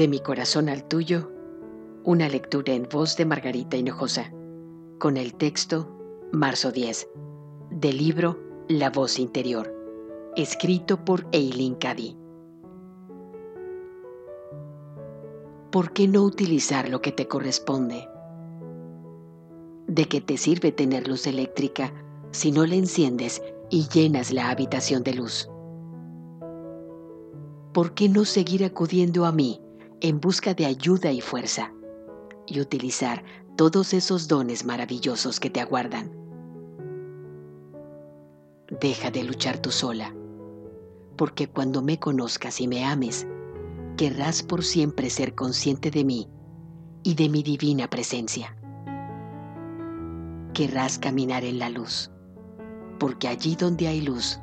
[0.00, 1.30] De mi corazón al tuyo,
[2.04, 4.32] una lectura en voz de Margarita Hinojosa,
[4.98, 5.94] con el texto
[6.32, 7.06] Marzo 10,
[7.70, 9.70] del libro La voz interior,
[10.36, 12.16] escrito por Eileen Cady.
[15.70, 18.08] ¿Por qué no utilizar lo que te corresponde?
[19.86, 21.92] ¿De qué te sirve tener luz eléctrica
[22.30, 25.50] si no la enciendes y llenas la habitación de luz?
[27.74, 29.60] ¿Por qué no seguir acudiendo a mí
[30.00, 31.72] en busca de ayuda y fuerza
[32.46, 33.24] y utilizar
[33.56, 36.10] todos esos dones maravillosos que te aguardan?
[38.80, 40.14] Deja de luchar tú sola,
[41.16, 43.26] porque cuando me conozcas y me ames,
[43.96, 46.28] querrás por siempre ser consciente de mí
[47.02, 48.56] y de mi divina presencia
[50.52, 52.10] querrás caminar en la luz,
[52.98, 54.40] porque allí donde hay luz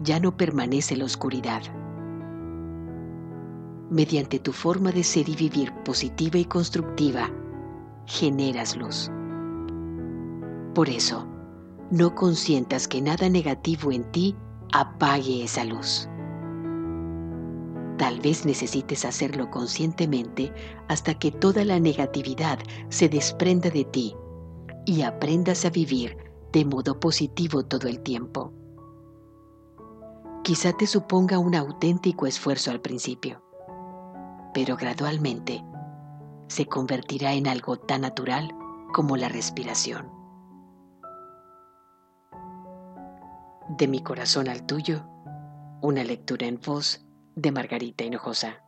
[0.00, 1.62] ya no permanece la oscuridad.
[3.92, 7.30] Mediante tu forma de ser y vivir positiva y constructiva,
[8.06, 9.10] generas luz.
[10.74, 11.26] Por eso,
[11.90, 14.34] no consientas que nada negativo en ti
[14.72, 16.08] apague esa luz.
[17.98, 20.54] Tal vez necesites hacerlo conscientemente
[20.88, 24.16] hasta que toda la negatividad se desprenda de ti
[24.86, 26.16] y aprendas a vivir
[26.50, 28.54] de modo positivo todo el tiempo.
[30.44, 33.42] Quizá te suponga un auténtico esfuerzo al principio,
[34.52, 35.64] pero gradualmente
[36.48, 38.54] se convertirá en algo tan natural
[38.92, 40.10] como la respiración.
[43.68, 45.06] De mi corazón al tuyo,
[45.80, 48.61] una lectura en voz de Margarita Hinojosa.